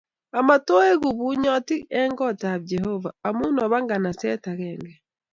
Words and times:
Amatoeku 0.39 1.07
bunyotik 1.17 1.83
eng 1.99 2.13
kot 2.19 2.41
ab 2.51 2.61
Jehovah 2.69 3.15
amu 3.27 3.45
oba 3.63 3.77
nganaset 3.83 4.43
agenge 4.51 4.91